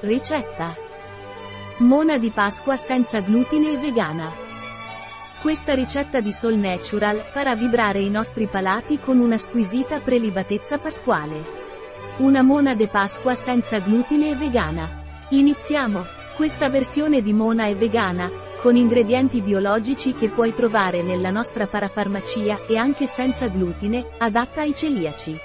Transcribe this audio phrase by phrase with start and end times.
[0.00, 0.76] Ricetta.
[1.78, 4.30] Mona di Pasqua senza glutine e vegana.
[5.40, 11.42] Questa ricetta di Soul Natural farà vibrare i nostri palati con una squisita prelibatezza pasquale.
[12.18, 15.02] Una mona de Pasqua senza glutine e vegana.
[15.30, 16.04] Iniziamo!
[16.36, 22.66] Questa versione di mona è vegana, con ingredienti biologici che puoi trovare nella nostra parafarmacia
[22.66, 25.38] e anche senza glutine, adatta ai celiaci.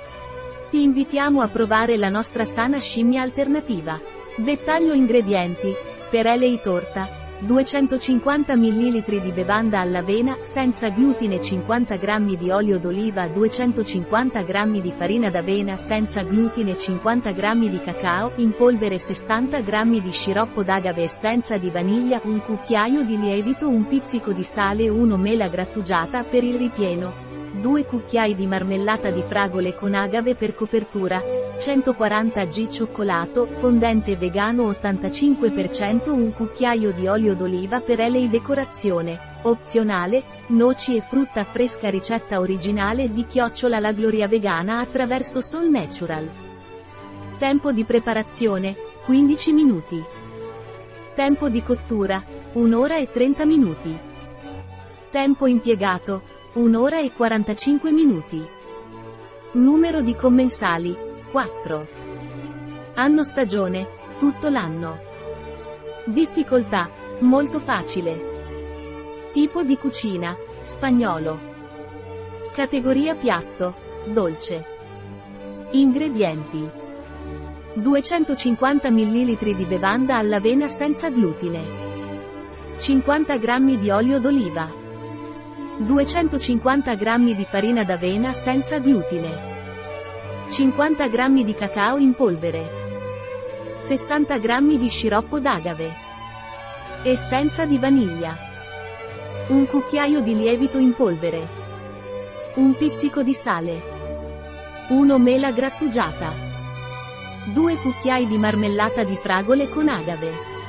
[0.70, 4.20] Ti invitiamo a provare la nostra sana scimmia alternativa.
[4.38, 5.76] Dettaglio ingredienti.
[6.10, 7.20] Per Elei torta.
[7.42, 14.92] 250 ml di bevanda all'avena senza glutine 50 g di olio d'oliva 250 g di
[14.92, 21.02] farina d'avena senza glutine 50 g di cacao in polvere 60 g di sciroppo d'agave
[21.02, 26.44] essenza di vaniglia un cucchiaio di lievito un pizzico di sale 1 mela grattugiata per
[26.44, 27.31] il ripieno
[27.62, 31.22] 2 cucchiai di marmellata di fragole con agave per copertura,
[31.60, 40.24] 140 g cioccolato, fondente vegano 85% un cucchiaio di olio d'oliva per elei decorazione, opzionale,
[40.48, 46.30] noci e frutta fresca ricetta originale di chiocciola la gloria vegana attraverso Soul Natural.
[47.38, 50.04] Tempo di preparazione, 15 minuti.
[51.14, 52.24] Tempo di cottura,
[52.54, 53.96] 1 ora e 30 minuti.
[55.12, 58.46] Tempo impiegato, 1 ora e 45 minuti.
[59.54, 60.94] Numero di commensali,
[61.32, 61.88] 4.
[62.96, 63.88] Anno stagione,
[64.20, 65.00] tutto l'anno.
[66.04, 66.90] Difficoltà,
[67.20, 69.30] molto facile.
[69.32, 71.40] Tipo di cucina, spagnolo.
[72.54, 73.74] Categoria piatto,
[74.08, 74.66] dolce.
[75.72, 76.70] Ingredienti.
[77.76, 81.64] 250 ml di bevanda all'avena senza glutine.
[82.76, 84.81] 50 g di olio d'oliva.
[85.78, 89.50] 250 g di farina d'avena senza glutine.
[90.48, 92.80] 50 g di cacao in polvere.
[93.76, 95.92] 60 g di sciroppo d'agave.
[97.04, 98.38] Essenza di vaniglia.
[99.48, 101.48] Un cucchiaio di lievito in polvere.
[102.56, 103.82] Un pizzico di sale.
[104.90, 106.32] 1 mela grattugiata.
[107.46, 110.61] 2 cucchiai di marmellata di fragole con agave.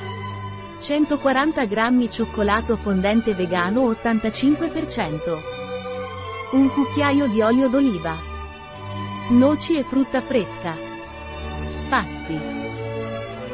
[0.83, 5.39] 140 g cioccolato fondente vegano 85%.
[6.51, 8.13] Un cucchiaio di olio d'oliva.
[9.29, 10.75] Noci e frutta fresca.
[11.87, 12.37] Passi.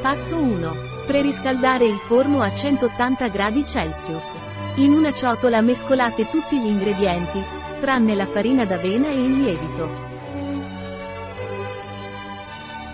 [0.02, 0.74] Passo 1.
[1.06, 4.34] Preriscaldare il forno a 180 gradi Celsius.
[4.78, 7.44] In una ciotola mescolate tutti gli ingredienti,
[7.80, 10.19] tranne la farina d'avena e il lievito.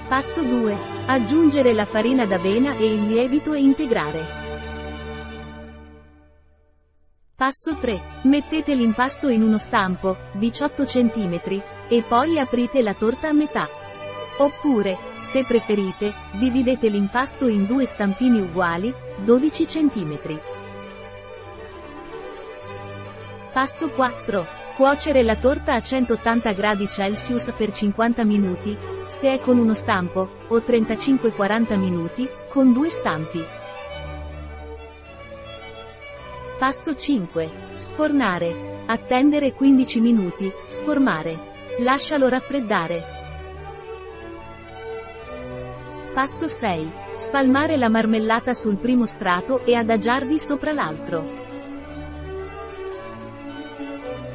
[0.08, 0.78] Passo 2.
[1.08, 4.24] Aggiungere la farina d'avena e il lievito e integrare.
[7.36, 8.20] Passo 3.
[8.22, 13.68] Mettete l'impasto in uno stampo, 18 cm, e poi aprite la torta a metà.
[14.38, 20.40] Oppure, se preferite, dividete l'impasto in due stampini uguali, 12 cm.
[23.56, 24.46] Passo 4.
[24.76, 26.90] Cuocere la torta a 180 gradi
[27.56, 33.42] per 50 minuti, se è con uno stampo, o 35-40 minuti, con due stampi.
[36.58, 37.50] Passo 5.
[37.76, 38.84] Sfornare.
[38.88, 41.40] Attendere 15 minuti, sformare.
[41.80, 43.04] Lascialo raffreddare.
[46.14, 46.92] Passo 6.
[47.16, 51.45] Spalmare la marmellata sul primo strato e adagiarvi sopra l'altro.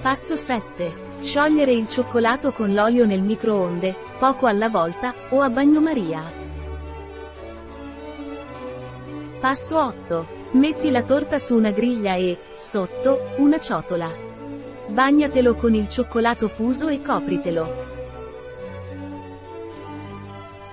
[0.02, 1.18] Passo 7.
[1.20, 6.22] Sciogliere il cioccolato con l'olio nel microonde, poco alla volta, o a bagnomaria.
[9.38, 10.26] Passo 8.
[10.52, 14.10] Metti la torta su una griglia e, sotto, una ciotola.
[14.88, 17.88] Bagnatelo con il cioccolato fuso e copritelo.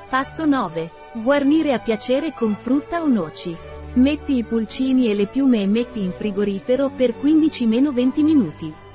[0.07, 0.91] Passo 9.
[1.15, 3.53] Guarnire a piacere con frutta o noci.
[3.95, 8.85] Metti i pulcini e le piume e metti in frigorifero per 15-20 minuti.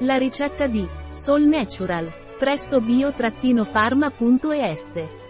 [0.00, 5.23] La ricetta di Soul Natural presso bio-pharma.es